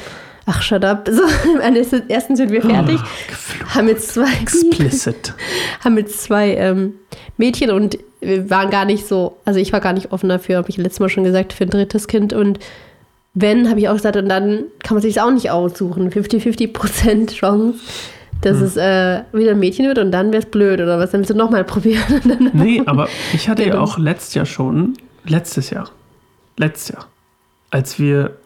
[0.47, 1.09] ach, shut up.
[1.11, 1.23] So,
[1.63, 1.77] am
[2.09, 3.01] ersten sind wir fertig.
[3.01, 3.75] Oh.
[3.75, 5.35] Haben jetzt zwei Explicit.
[5.85, 6.95] haben jetzt zwei ähm,
[7.37, 10.71] Mädchen und wir waren gar nicht so, also ich war gar nicht offen dafür, habe
[10.71, 12.33] ich letztes Mal schon gesagt, für ein drittes Kind.
[12.33, 12.59] Und
[13.35, 16.11] wenn, habe ich auch gesagt, und dann kann man sich auch nicht aussuchen.
[16.11, 17.79] 50-50% Chance,
[18.41, 21.21] dass es äh, wieder ein Mädchen wird und dann wäre es blöd oder was, dann
[21.21, 22.51] willst du nochmal probieren.
[22.53, 25.91] Nee, aber ich hatte ja auch letztes Jahr schon, letztes Jahr,
[26.57, 27.07] letztes Jahr,
[27.71, 28.37] als wir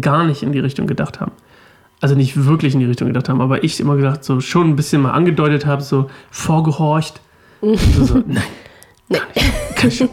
[0.00, 1.32] gar nicht in die Richtung gedacht haben.
[2.00, 4.76] Also nicht wirklich in die Richtung gedacht haben, aber ich immer gedacht, so schon ein
[4.76, 7.20] bisschen mal angedeutet habe, so vorgehorcht.
[7.60, 8.42] Und du so, nein,
[9.08, 9.18] Nee.
[9.74, 10.04] kann ich.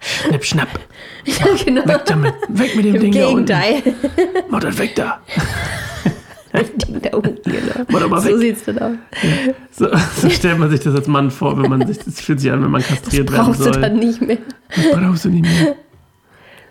[0.00, 0.68] Schnipp, schnapp,
[1.24, 1.86] ja, genau.
[1.86, 3.46] weg damit, weg mit dem Im Ding da unten.
[3.46, 3.82] Gegenteil.
[4.50, 5.20] Mach das weg da.
[6.52, 8.08] Das Ding da unten, genau.
[8.08, 8.36] Mal So weg.
[8.38, 8.92] sieht's dann aus.
[9.72, 9.88] So,
[10.20, 12.62] so stellt man sich das als Mann vor, wenn man sich, das fühlt sich an,
[12.62, 13.72] wenn man kastriert werden Brauchst soll.
[13.72, 14.38] du dann nicht mehr.
[14.74, 15.74] Das brauchst du nicht mehr.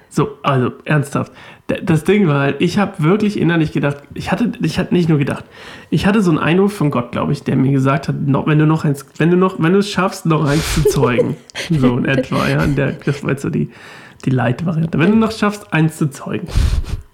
[0.09, 1.31] So, also ernsthaft.
[1.67, 5.17] Das Ding war halt, ich habe wirklich innerlich gedacht, ich hatte, ich hatte nicht nur
[5.17, 5.43] gedacht,
[5.89, 8.57] ich hatte so einen Eindruck von Gott, glaube ich, der mir gesagt hat, noch, wenn
[8.57, 11.35] du noch eins, wenn du noch, wenn du es schaffst, noch eins zu zeugen,
[11.69, 13.69] so in etwa, ja, in der, das war jetzt so die,
[14.23, 14.97] die Light-Variante.
[14.97, 16.47] Wenn du noch schaffst, eins zu zeugen,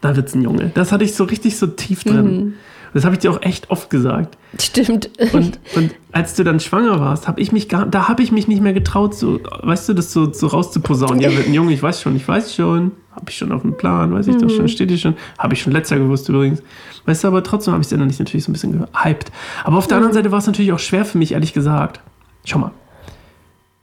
[0.02, 0.72] da wird's ein Junge.
[0.76, 2.54] Das hatte ich so richtig so tief drin.
[2.94, 4.38] Das habe ich dir auch echt oft gesagt.
[4.60, 5.10] Stimmt.
[5.34, 8.48] Und, und als du dann schwanger warst, habe ich mich gar, da habe ich mich
[8.48, 11.20] nicht mehr getraut, so, weißt du, das so, so rauszuposaunen.
[11.20, 13.78] Ja, wird ein Junge, ich weiß schon, ich weiß schon, habe ich schon auf dem
[13.78, 16.62] Plan, weiß ich doch schon, steht hier schon, habe ich schon letztes Jahr gewusst übrigens.
[17.06, 19.32] Weißt du, aber trotzdem habe ich es dann nicht natürlich so ein bisschen gehypt.
[19.64, 22.00] Aber auf der anderen Seite war es natürlich auch schwer für mich, ehrlich gesagt.
[22.46, 22.72] Schau mal,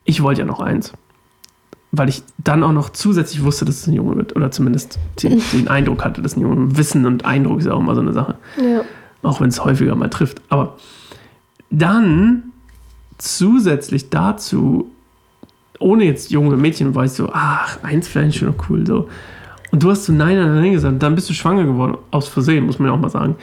[0.04, 0.92] ich wollte ja noch eins.
[1.92, 4.36] Weil ich dann auch noch zusätzlich wusste, dass es ein Junge wird.
[4.36, 6.76] Oder zumindest den, den Eindruck hatte, dass ein Junge.
[6.76, 8.82] Wissen und Eindruck ist ja auch immer so eine Sache ja.
[9.22, 10.40] auch wenn es häufiger mal trifft.
[10.48, 10.76] Aber
[11.70, 12.52] dann
[13.18, 14.90] zusätzlich dazu,
[15.80, 18.86] ohne jetzt junge Mädchen, ich so, ach, eins vielleicht schon noch cool.
[18.86, 19.08] So.
[19.72, 21.02] Und du hast so nein, nein, nein gesagt.
[21.02, 23.36] Dann bist du schwanger geworden, aus Versehen, muss man ja auch mal sagen.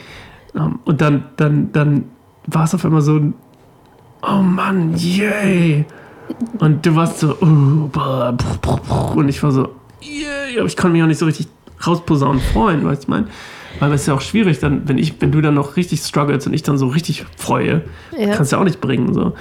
[0.54, 2.04] Ähm, Und dann, dann, dann
[2.46, 3.20] war es auf einmal so,
[4.22, 5.84] oh Mann, yay.
[6.58, 7.90] Und du warst so, uh,
[9.14, 9.70] und ich war so,
[10.00, 10.58] yay.
[10.58, 11.48] Aber ich konnte mich auch nicht so richtig
[11.86, 13.28] rausposaunen freuen, weißt du, ich mein?
[13.80, 16.46] Weil es ist ja auch schwierig, dann, wenn ich, wenn du dann noch richtig struggles
[16.46, 17.82] und ich dann so richtig freue,
[18.16, 18.34] Ja.
[18.34, 19.14] kannst du ja auch nicht bringen.
[19.14, 19.34] So.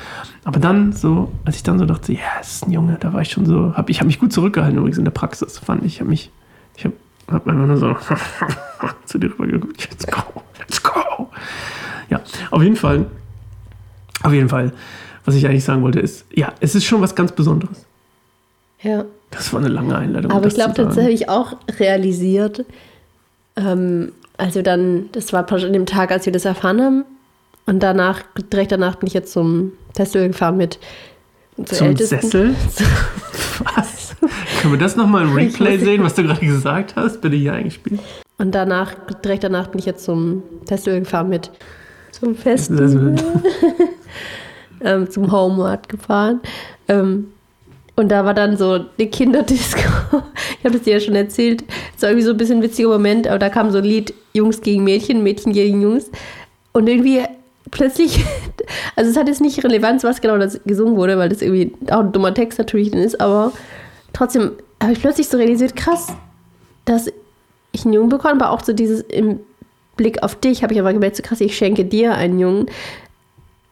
[0.43, 3.21] Aber dann so, als ich dann so dachte, ja, es ist ein Junge, da war
[3.21, 5.95] ich schon so, hab, ich habe mich gut zurückgehalten übrigens in der Praxis, fand ich.
[5.95, 6.31] Ich habe mich,
[6.75, 6.95] ich habe
[7.31, 7.95] hab einfach nur so
[9.05, 11.29] zu dir rüber geguckt, let's go, let's go.
[12.09, 12.21] Ja,
[12.51, 13.05] auf jeden Fall,
[14.23, 14.71] auf jeden Fall,
[15.25, 17.85] was ich eigentlich sagen wollte, ist, ja, es ist schon was ganz Besonderes.
[18.81, 19.05] ja.
[19.29, 20.31] Das war eine lange Einleitung.
[20.31, 21.07] Aber ich glaube, zu das sagen.
[21.07, 22.63] habe ich auch realisiert.
[23.57, 27.05] Ähm, also dann, das war an dem Tag, als wir das erfahren haben.
[27.65, 30.79] Und danach, direkt danach bin ich jetzt zum Festival gefahren mit
[31.65, 32.21] Zum Ältesten.
[32.21, 32.55] Sessel?
[33.75, 34.15] Was?
[34.61, 37.21] Können wir das nochmal im Replay sehen, was du gerade gesagt hast?
[37.21, 37.99] Bitte hier eingespielt.
[38.37, 41.51] Und danach, direkt danach bin ich jetzt zum Festival gefahren mit.
[42.11, 43.15] Zum Festival.
[44.81, 46.41] ähm, zum Homeward gefahren.
[46.87, 47.27] Ähm,
[47.97, 49.81] und da war dann so eine Kinderdisco.
[50.59, 51.63] Ich habe das dir ja schon erzählt.
[51.95, 54.13] Es war irgendwie so ein bisschen ein witziger Moment, aber da kam so ein Lied
[54.33, 56.09] Jungs gegen Mädchen, Mädchen gegen Jungs.
[56.73, 57.21] Und irgendwie
[57.69, 58.25] plötzlich,
[58.95, 61.99] also es hat jetzt nicht Relevanz, was genau das gesungen wurde, weil das irgendwie auch
[61.99, 63.51] ein dummer Text natürlich ist, aber
[64.13, 66.07] trotzdem habe ich plötzlich so realisiert, krass,
[66.85, 67.11] dass
[67.71, 69.39] ich einen Jungen bekomme, aber auch so dieses im
[69.95, 72.67] Blick auf dich habe ich aber gemerkt, so krass, ich schenke dir einen Jungen.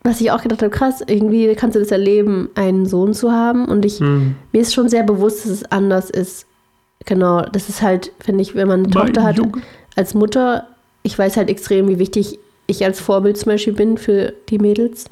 [0.06, 3.66] Was ich auch gedacht habe, krass, irgendwie kannst du das erleben, einen Sohn zu haben.
[3.66, 4.36] Und ich, hm.
[4.52, 6.46] mir ist schon sehr bewusst, dass es anders ist.
[7.06, 9.62] Genau, das ist halt, finde ich, wenn man eine mein Tochter hat, Junge.
[9.96, 10.68] als Mutter,
[11.02, 15.06] ich weiß halt extrem, wie wichtig ich als Vorbild zum Beispiel bin für die Mädels.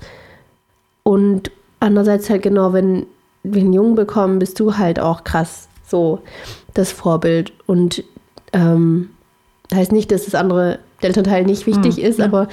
[1.02, 3.08] Und andererseits halt genau, wenn
[3.44, 6.20] wir einen Jungen bekommen, bist du halt auch krass so
[6.76, 7.52] das Vorbild.
[7.66, 8.04] Und
[8.54, 9.10] ähm,
[9.74, 12.26] heißt nicht, dass das andere Elternteil nicht wichtig hm, ist, ja.
[12.26, 12.48] aber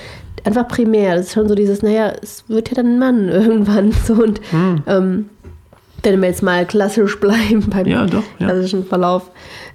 [0.44, 1.16] einfach primär.
[1.16, 3.92] Das ist schon so dieses, naja, es wird ja dann ein Mann irgendwann.
[3.92, 4.82] So und hm.
[4.86, 5.30] ähm,
[6.02, 8.46] wenn wir jetzt mal klassisch bleiben beim ja, doch, ja.
[8.46, 9.30] klassischen Verlauf.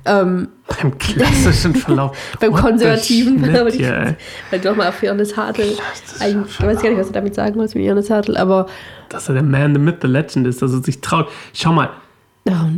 [0.05, 2.17] Ähm, beim klassischen Verlauf.
[2.39, 3.43] beim What konservativen.
[3.43, 4.15] Schnitt, yeah.
[4.49, 5.61] Weil doch mal auf Johannes Hartl.
[5.61, 5.79] Ich
[6.19, 8.67] weiß gar nicht, was du damit sagen wolltest mit Johannes Hartl, aber.
[9.09, 11.27] Dass er der Man, the Myth, the Legend ist, dass er sich traut.
[11.53, 11.89] Schau mal,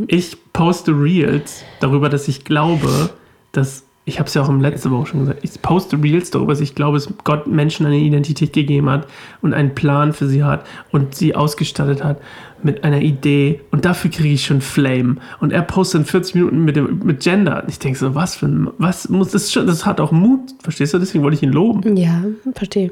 [0.08, 3.10] ich poste Reels darüber, dass ich glaube,
[3.52, 6.54] dass ich habe es ja auch im letzten Woche schon gesagt, ich poste Reels darüber,
[6.54, 9.06] dass ich glaube, dass Gott Menschen eine Identität gegeben hat
[9.42, 12.22] und einen Plan für sie hat und sie ausgestattet hat
[12.64, 15.18] mit einer Idee und dafür kriege ich schon Flame.
[15.42, 17.66] Und er postet in 40 Minuten mit, dem, mit Gender.
[17.68, 20.94] Ich denke so, was für ein, was muss das schon, das hat auch Mut, verstehst
[20.94, 21.00] du?
[21.00, 21.98] Deswegen wollte ich ihn loben.
[21.98, 22.24] Ja,
[22.56, 22.92] verstehe.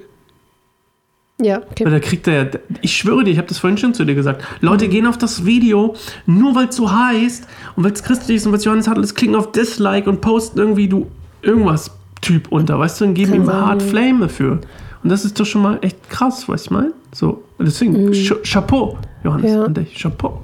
[1.41, 1.83] Ja, okay.
[1.83, 2.49] Weil da kriegt er,
[2.81, 4.43] ich schwöre dir, ich habe das vorhin schon zu dir gesagt.
[4.61, 5.95] Leute gehen auf das Video,
[6.25, 7.45] nur weil es so heißt
[7.75, 10.59] und weil es christlich ist und was Johannes hat, das klicken auf Dislike und posten
[10.59, 14.61] irgendwie du irgendwas Typ unter, weißt du, und geben Kann ihm hart Flame dafür.
[15.03, 16.93] Und das ist doch schon mal echt krass, weißt du mal?
[17.13, 18.13] So, deswegen, mhm.
[18.43, 19.63] Chapeau, Johannes, ja.
[19.63, 20.41] an dich, Chapeau.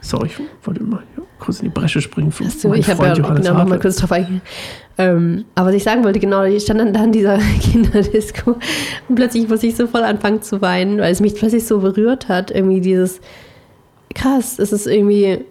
[0.00, 2.30] Sorry, ich wollte mal ja, kurz in die Bresche springen.
[2.30, 4.42] Für Achso, ich habe ja Johannes genau nochmal kurz drauf eingegangen.
[4.98, 8.58] Ähm, aber was ich sagen wollte, genau, ich stand dann da in dieser Kinderdisco
[9.08, 12.28] und plötzlich muss ich so voll anfangen zu weinen, weil es mich plötzlich so berührt
[12.28, 12.50] hat.
[12.50, 13.20] Irgendwie dieses,
[14.14, 15.44] krass, es ist irgendwie,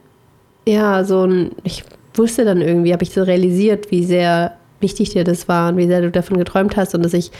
[0.68, 5.24] ja, so ein, ich wusste dann irgendwie, habe ich so realisiert, wie sehr wichtig dir
[5.24, 7.32] das war und wie sehr du davon geträumt hast und dass ich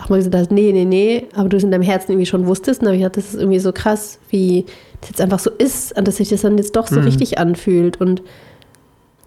[0.00, 2.46] auch mal gesagt habe, nee, nee, nee, aber du es in deinem Herzen irgendwie schon
[2.46, 2.80] wusstest.
[2.80, 4.64] Und da habe ich gedacht, das ist irgendwie so krass, wie
[5.00, 7.06] das jetzt einfach so ist und dass sich das dann jetzt doch so mhm.
[7.06, 8.22] richtig anfühlt und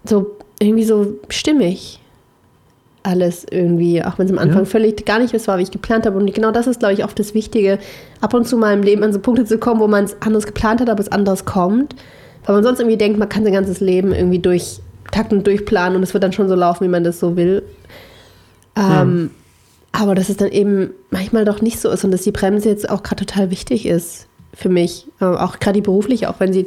[0.04, 2.00] so irgendwie so stimmig
[3.06, 4.64] alles irgendwie, auch wenn es am Anfang ja.
[4.64, 6.18] völlig gar nicht das war, wie ich geplant habe.
[6.18, 7.78] Und genau das ist, glaube ich, oft das Wichtige,
[8.20, 10.44] ab und zu mal im Leben an so Punkte zu kommen, wo man es anders
[10.44, 11.94] geplant hat, aber es anders kommt.
[12.44, 16.02] Weil man sonst irgendwie denkt, man kann sein ganzes Leben irgendwie durchtakten und durchplanen und
[16.02, 17.62] es wird dann schon so laufen, wie man das so will.
[18.76, 19.45] Ähm, ja.
[19.98, 22.88] Aber dass es dann eben manchmal doch nicht so ist und dass die Bremse jetzt
[22.90, 25.06] auch gerade total wichtig ist für mich.
[25.20, 26.66] Äh, auch gerade die berufliche, auch wenn sie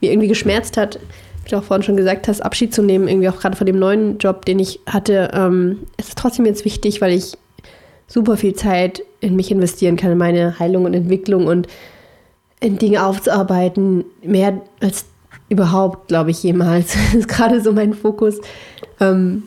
[0.00, 0.98] mir irgendwie geschmerzt hat
[1.46, 3.78] wie du auch vorhin schon gesagt hast, Abschied zu nehmen, irgendwie auch gerade von dem
[3.78, 7.38] neuen Job, den ich hatte, ähm, es trotzdem jetzt wichtig, weil ich
[8.08, 11.68] super viel Zeit in mich investieren kann, in meine Heilung und Entwicklung und
[12.58, 15.06] in Dinge aufzuarbeiten, mehr als
[15.48, 16.96] überhaupt, glaube ich, jemals.
[17.12, 18.40] Das ist gerade so mein Fokus,
[18.98, 19.44] ähm,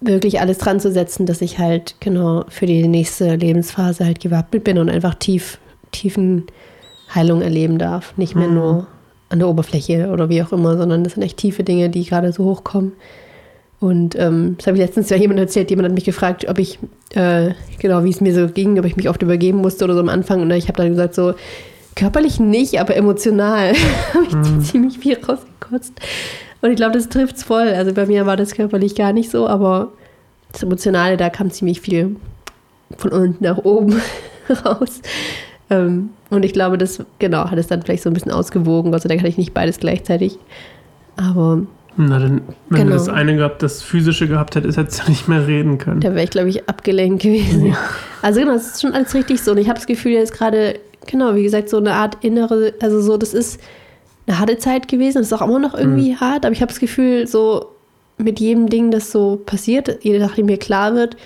[0.00, 4.64] wirklich alles dran zu setzen, dass ich halt genau für die nächste Lebensphase halt gewappnet
[4.64, 5.58] bin und einfach tief,
[5.92, 6.44] tiefen
[7.14, 8.16] Heilung erleben darf.
[8.16, 8.54] Nicht mehr mhm.
[8.54, 8.86] nur
[9.28, 12.32] an der Oberfläche oder wie auch immer, sondern das sind echt tiefe Dinge, die gerade
[12.32, 12.92] so hochkommen.
[13.80, 16.78] Und ähm, das habe ich letztens ja jemand erzählt, jemand hat mich gefragt, ob ich,
[17.14, 20.00] äh, genau, wie es mir so ging, ob ich mich oft übergeben musste oder so
[20.00, 20.40] am Anfang.
[20.40, 21.34] Und ich habe dann gesagt, so
[21.94, 23.74] körperlich nicht, aber emotional
[24.14, 24.60] habe ich mhm.
[24.62, 25.92] ziemlich viel rausgekotzt.
[26.64, 27.68] Und ich glaube, das trifft es voll.
[27.68, 29.92] Also bei mir war das körperlich gar nicht so, aber
[30.50, 32.16] das Emotionale, da kam ziemlich viel
[32.96, 34.00] von unten nach oben
[34.64, 35.02] raus.
[35.68, 38.92] Ähm, und ich glaube, das, genau, hat es dann vielleicht so ein bisschen ausgewogen.
[38.92, 40.38] Gott sei Dank hatte ich nicht beides gleichzeitig.
[41.16, 41.66] Aber.
[41.98, 42.92] Na, dann, wenn genau.
[42.92, 46.00] du das eine gehabt, das physische gehabt hättest, hättest du nicht mehr reden können.
[46.00, 47.66] Da wäre ich, glaube ich, abgelenkt gewesen.
[47.66, 47.76] Ja.
[48.22, 49.50] Also, genau, das ist schon alles richtig so.
[49.50, 53.02] Und ich habe das Gefühl, jetzt gerade, genau, wie gesagt, so eine Art innere, also
[53.02, 53.60] so, das ist
[54.26, 55.18] eine harte Zeit gewesen.
[55.18, 56.20] Das ist auch immer noch irgendwie mhm.
[56.20, 56.44] hart.
[56.44, 57.66] Aber ich habe das Gefühl, so
[58.16, 61.16] mit jedem Ding, das so passiert, jede Sache, die mir klar wird,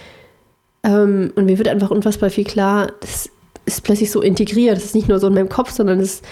[0.83, 3.31] ähm, und mir wird einfach unfassbar viel klar, das
[3.67, 4.77] ist plötzlich so integriert.
[4.77, 6.23] Es ist nicht nur so in meinem Kopf, sondern es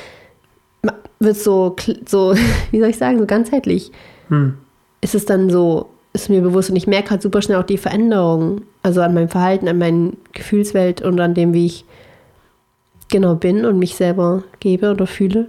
[1.18, 1.76] wird so,
[2.06, 2.34] so
[2.70, 3.90] wie soll ich sagen, so ganzheitlich.
[4.28, 4.56] Hm.
[5.00, 7.78] Ist es dann so, ist mir bewusst und ich merke halt super schnell auch die
[7.78, 11.84] Veränderung, also an meinem Verhalten, an meiner Gefühlswelt und an dem, wie ich
[13.08, 15.48] genau bin und mich selber gebe oder fühle.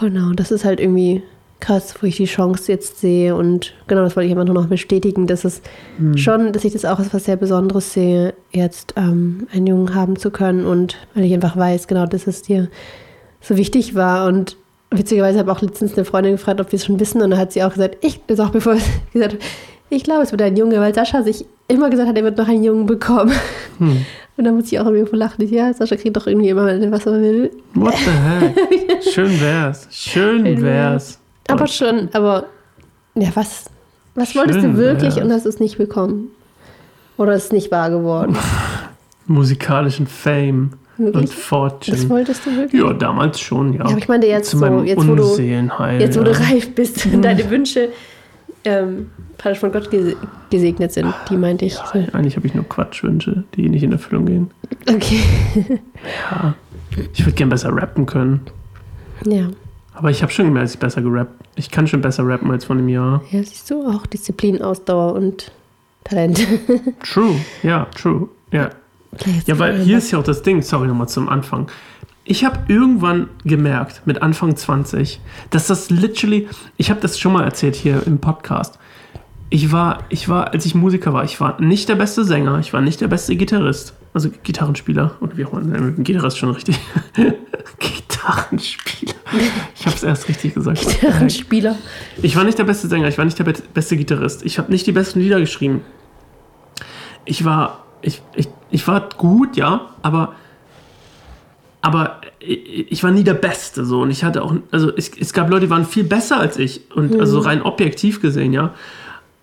[0.00, 1.22] Genau, das ist halt irgendwie,
[1.60, 3.34] krass, wo ich die Chance jetzt sehe.
[3.34, 5.60] Und genau, das wollte ich einfach nur noch bestätigen, dass es
[5.98, 6.16] Hm.
[6.16, 10.16] schon, dass ich das auch als was sehr Besonderes sehe, jetzt ähm, einen Jungen haben
[10.16, 10.66] zu können.
[10.66, 12.68] Und weil ich einfach weiß, genau, dass es dir
[13.40, 14.28] so wichtig war.
[14.28, 14.56] Und
[14.90, 17.20] witzigerweise habe auch letztens eine Freundin gefragt, ob wir es schon wissen.
[17.22, 18.76] Und dann hat sie auch gesagt, ich, das auch bevor
[19.12, 19.38] gesagt
[19.90, 22.48] ich glaube, es wird ein Junge, weil Sascha sich immer gesagt hat, er wird noch
[22.48, 23.32] einen Jungen bekommen.
[23.78, 24.04] Hm.
[24.38, 25.42] Und dann muss ich auch irgendwo lachen.
[25.42, 27.50] Ich, ja, Sascha kriegt doch irgendwie immer, was er will.
[27.74, 29.02] What the heck?
[29.12, 29.88] Schön wär's.
[29.90, 31.18] Schön Schön wär's.
[31.48, 32.46] Aber schon, aber
[33.16, 33.64] ja, was,
[34.14, 35.24] was wolltest du wirklich wär's.
[35.24, 36.28] und hast es nicht bekommen?
[37.16, 38.36] Oder ist es nicht wahr geworden?
[39.26, 41.32] Musikalischen Fame und Wirklich?
[41.32, 41.96] Fortune.
[41.96, 42.80] Das wolltest du wirklich?
[42.80, 43.80] Ja, damals schon, ja.
[43.80, 47.04] Ja, aber ich meine jetzt Zu so, jetzt wo du, jetzt wo du reif bist
[47.06, 47.88] und deine Wünsche
[48.64, 50.16] ähm, praktisch von Gott gese
[50.50, 51.74] gesegnet sind, die meinte ich.
[51.74, 54.50] Ja, eigentlich habe ich nur Quatschwünsche, die nicht in Erfüllung gehen.
[54.88, 55.20] Okay.
[56.30, 56.54] Ja.
[57.12, 58.40] Ich würde gern besser rappen können.
[59.26, 59.48] Ja.
[59.94, 61.32] Aber ich habe schon gemerkt, dass ich besser gerappt.
[61.56, 63.22] Ich kann schon besser rappen als vor einem Jahr.
[63.30, 65.50] Ja, siehst du, auch Disziplin, Ausdauer und
[66.04, 66.46] Talent.
[67.02, 68.28] True, ja, true.
[68.52, 68.70] Ja,
[69.44, 71.68] ja weil hier ist ja auch das Ding, sorry nochmal zum Anfang.
[72.30, 77.42] Ich habe irgendwann gemerkt, mit Anfang 20, dass das literally, ich habe das schon mal
[77.42, 78.78] erzählt hier im Podcast.
[79.48, 82.74] Ich war, ich war, als ich Musiker war, ich war nicht der beste Sänger, ich
[82.74, 86.78] war nicht der beste Gitarrist, also Gitarrenspieler und wie auch immer, Gitarrist schon richtig.
[87.78, 89.14] Gitarrenspieler.
[89.74, 90.86] Ich habe es erst richtig gesagt.
[90.86, 91.76] Gitarrenspieler.
[92.20, 94.44] Ich war nicht der beste Sänger, ich war nicht der be beste Gitarrist.
[94.44, 95.80] Ich habe nicht die besten Lieder geschrieben.
[97.24, 100.34] Ich war, ich, ich, ich war gut, ja, aber,
[101.80, 105.50] aber ich, war nie der Beste so und ich hatte auch, also es, es gab
[105.50, 108.74] Leute, die waren viel besser als ich und also rein objektiv gesehen, ja.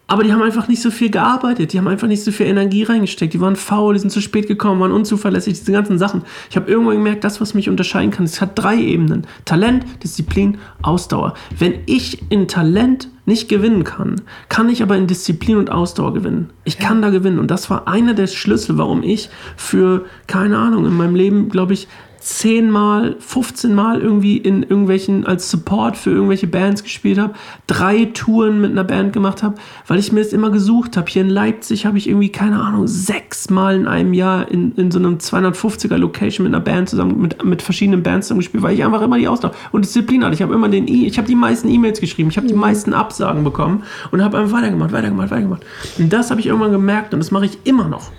[0.07, 2.83] Aber die haben einfach nicht so viel gearbeitet, die haben einfach nicht so viel Energie
[2.83, 6.21] reingesteckt, die waren faul, die sind zu spät gekommen, waren unzuverlässig, diese ganzen Sachen.
[6.49, 9.25] Ich habe irgendwann gemerkt, das, was mich unterscheiden kann, es hat drei Ebenen.
[9.45, 11.33] Talent, Disziplin, Ausdauer.
[11.57, 16.51] Wenn ich in Talent nicht gewinnen kann, kann ich aber in Disziplin und Ausdauer gewinnen.
[16.65, 20.85] Ich kann da gewinnen und das war einer der Schlüssel, warum ich für, keine Ahnung,
[20.85, 21.87] in meinem Leben, glaube ich,
[22.25, 27.33] zehnmal, 15 Mal irgendwie in irgendwelchen, als Support für irgendwelche Bands gespielt habe,
[27.67, 31.07] drei Touren mit einer Band gemacht habe, weil ich mir das immer gesucht habe.
[31.07, 34.89] Hier in Leipzig habe ich irgendwie, keine Ahnung, sechs Mal in einem Jahr in, in
[34.89, 38.73] so einem 250er Location mit einer Band zusammen, mit, mit verschiedenen Bands zusammen gespielt, weil
[38.73, 40.33] ich einfach immer die Ausdauer und Disziplin hatte.
[40.33, 42.93] Ich habe immer den, E- ich habe die meisten E-Mails geschrieben, ich habe die meisten
[42.93, 45.63] Absagen bekommen und habe einfach weitergemacht, weitergemacht, weitergemacht.
[45.99, 48.09] Und das habe ich irgendwann gemerkt und das mache ich immer noch.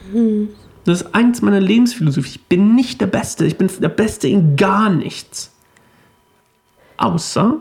[0.86, 2.30] Das ist eins meiner Lebensphilosophie.
[2.30, 3.44] Ich bin nicht der Beste.
[3.44, 5.52] Ich bin der Beste in gar nichts.
[6.96, 7.56] Außer,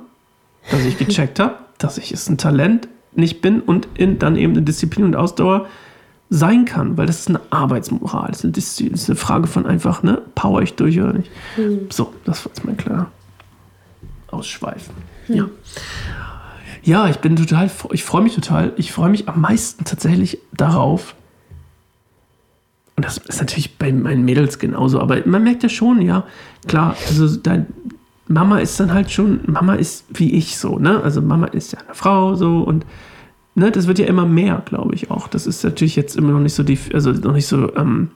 [0.72, 4.54] dass ich gecheckt habe, dass ich es ein Talent nicht bin und in, dann eben
[4.54, 5.68] eine Disziplin und Ausdauer
[6.30, 8.28] sein kann, weil das ist eine Arbeitsmoral.
[8.30, 11.32] Das ist eine, das ist eine Frage von einfach, ne, power ich durch oder nicht.
[11.90, 13.12] So, das war jetzt mein kleiner
[14.28, 14.90] Ausschweif.
[15.28, 15.48] Ja.
[16.84, 18.74] Ja, ich bin total, ich freue mich total.
[18.78, 21.16] Ich freue mich am meisten tatsächlich darauf,
[22.96, 26.26] und das ist natürlich bei meinen Mädels genauso, aber man merkt ja schon, ja,
[26.68, 27.68] klar, also dein
[28.28, 31.02] Mama ist dann halt schon, Mama ist wie ich so, ne?
[31.04, 32.86] Also Mama ist ja eine Frau so und
[33.54, 35.28] ne, das wird ja immer mehr, glaube ich auch.
[35.28, 38.12] Das ist natürlich jetzt immer noch nicht so, also noch nicht so ähm,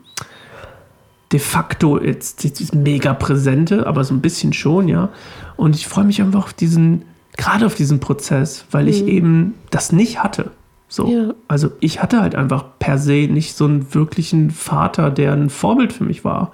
[1.32, 5.10] de facto jetzt dieses mega präsente, aber so ein bisschen schon, ja.
[5.58, 7.04] Und ich freue mich einfach auf diesen,
[7.38, 10.52] gerade auf diesen Prozess, weil ich eben das nicht hatte.
[10.90, 11.08] So.
[11.08, 11.36] Ja.
[11.48, 15.94] Also ich hatte halt einfach per se nicht so einen wirklichen Vater, der ein Vorbild
[15.94, 16.52] für mich war.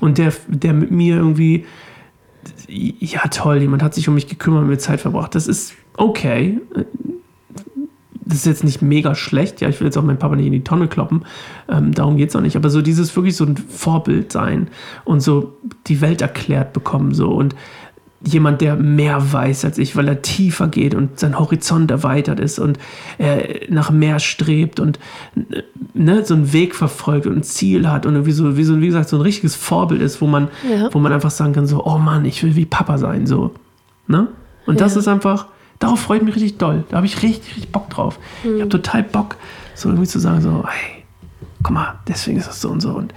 [0.00, 1.66] Und der, der mit mir irgendwie,
[2.66, 5.34] ja toll, jemand hat sich um mich gekümmert und mir Zeit verbracht.
[5.34, 6.60] Das ist okay.
[8.24, 9.60] Das ist jetzt nicht mega schlecht.
[9.60, 11.26] Ja, ich will jetzt auch meinen Papa nicht in die Tonne kloppen.
[11.68, 12.56] Ähm, darum geht es auch nicht.
[12.56, 14.68] Aber so dieses wirklich so ein Vorbild sein
[15.04, 17.54] und so die Welt erklärt bekommen so und
[18.26, 22.58] jemand, der mehr weiß als ich, weil er tiefer geht und sein Horizont erweitert ist
[22.58, 22.78] und
[23.18, 24.98] er nach mehr strebt und
[25.94, 28.86] ne, so einen Weg verfolgt und ein Ziel hat und wie so, wie so, wie
[28.86, 30.88] gesagt, so ein richtiges Vorbild ist, wo man, Ja.
[30.92, 33.52] wo man einfach sagen kann, so, oh Mann, ich will wie Papa sein, so.
[34.06, 34.28] Ne?
[34.66, 35.00] Und das Ja.
[35.00, 35.46] ist einfach,
[35.78, 36.84] darauf freue ich mich richtig doll.
[36.90, 38.18] Da habe ich richtig, richtig Bock drauf.
[38.42, 39.36] Ich habe total Bock,
[39.74, 41.04] so irgendwie zu sagen, so, hey,
[41.62, 42.90] guck mal, deswegen ist das so und so.
[42.90, 43.12] Und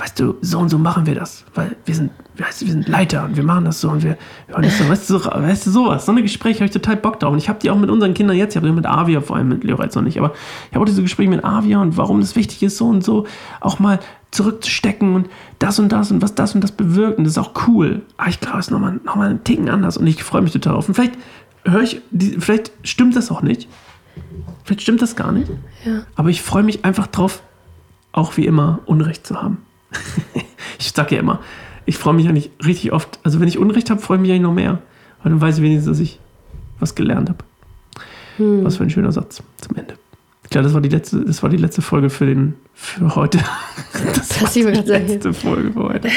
[0.00, 1.44] weißt du, so und so machen wir das.
[1.54, 4.16] Weil wir sind, weißt du, wir sind Leiter und wir machen das so und wir,
[4.46, 6.06] wir machen das so, weißt du, so, weißt du, sowas.
[6.06, 7.32] So eine Gespräche habe ich total Bock drauf.
[7.32, 9.36] Und ich habe die auch mit unseren Kindern jetzt, ich habe die mit Avia, vor
[9.36, 10.32] allem mit Leo jetzt noch nicht, aber
[10.68, 13.26] ich habe auch diese Gespräche mit Avia und warum das wichtig ist, so und so
[13.60, 17.18] auch mal zurückzustecken und das und das und was das und das bewirkt.
[17.18, 18.02] Und das ist auch cool.
[18.16, 20.52] Aber ich glaube, es ist nochmal noch mal einen Ticken anders und ich freue mich
[20.52, 20.88] total drauf.
[20.88, 21.18] Und vielleicht
[21.64, 22.00] höre ich,
[22.38, 23.68] vielleicht stimmt das auch nicht.
[24.64, 25.50] Vielleicht stimmt das gar nicht.
[25.84, 26.02] Ja.
[26.14, 27.42] Aber ich freue mich einfach drauf,
[28.12, 29.58] auch wie immer Unrecht zu haben.
[30.78, 31.40] ich sage ja immer,
[31.86, 34.42] ich freue mich eigentlich richtig oft, also wenn ich Unrecht habe, freue ich mich eigentlich
[34.42, 34.80] noch mehr.
[35.22, 36.18] Weil dann weiß ich wenigstens, dass ich
[36.78, 37.44] was gelernt habe.
[38.38, 39.94] Was für ein schöner Satz zum Ende.
[40.44, 43.38] Ich glaube, das war die letzte, das war die letzte Folge für den für heute.
[44.14, 46.08] Das, ich mir die letzte Folge für heute.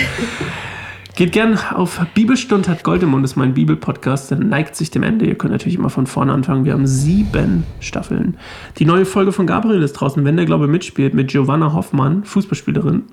[1.15, 5.03] Geht gern auf Bibelstund hat Gold im Mund, ist mein Bibelpodcast, der neigt sich dem
[5.03, 5.25] Ende.
[5.25, 6.65] Ihr könnt natürlich immer von vorne anfangen.
[6.65, 8.37] Wir haben sieben Staffeln.
[8.77, 13.03] Die neue Folge von Gabriel ist draußen, wenn der Glaube mitspielt, mit Giovanna Hoffmann, Fußballspielerin.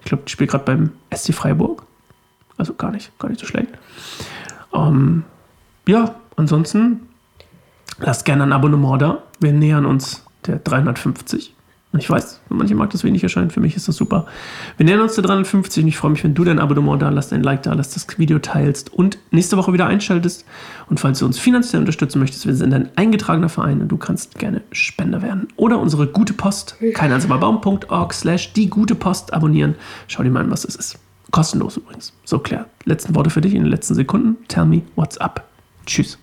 [0.00, 1.82] Ich glaube, die spielt gerade beim SC Freiburg.
[2.56, 3.68] Also gar nicht, gar nicht so schlecht.
[4.74, 5.24] Ähm,
[5.86, 7.08] ja, ansonsten
[7.98, 9.22] lasst gerne ein Abonnement da.
[9.40, 11.54] Wir nähern uns der 350.
[11.90, 14.26] Und ich weiß, für manche mag das wenig erscheinen, für mich ist das super.
[14.76, 17.32] Wir nähern uns der 350 und ich freue mich, wenn du dein Abonnement da lässt,
[17.32, 20.44] ein Like da lässt, das Video teilst und nächste Woche wieder einschaltest.
[20.90, 24.38] Und falls du uns finanziell unterstützen möchtest, wir sind ein eingetragener Verein und du kannst
[24.38, 25.48] gerne Spender werden.
[25.56, 29.74] Oder unsere gute Post, keineinsamerbaum.org slash die gute Post abonnieren.
[30.08, 30.98] Schau dir mal an, was es ist.
[31.30, 32.12] Kostenlos übrigens.
[32.24, 34.36] So, Claire, letzten Worte für dich in den letzten Sekunden.
[34.48, 35.44] Tell me what's up.
[35.86, 36.18] Tschüss.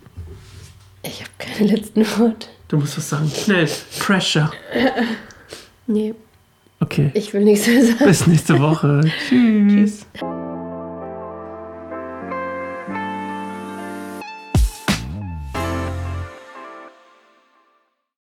[1.02, 2.48] Ich habe keine letzten Worte.
[2.68, 3.32] Du musst was sagen.
[3.34, 3.68] Schnell.
[4.00, 4.52] Pressure.
[5.88, 6.14] Nee,
[6.82, 7.10] Okay.
[7.14, 8.06] ich will nichts mehr sagen.
[8.06, 9.02] Bis nächste Woche.
[9.30, 10.06] Tschüss.